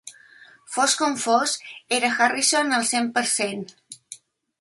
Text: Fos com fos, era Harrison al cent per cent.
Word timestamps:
Fos 0.75 0.95
com 1.01 1.17
fos, 1.23 1.53
era 1.97 2.09
Harrison 2.15 2.73
al 2.79 2.87
cent 2.93 3.11
per 3.19 3.25
cent. 3.33 3.63